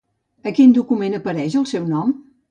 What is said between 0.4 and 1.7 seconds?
A quin document apareix el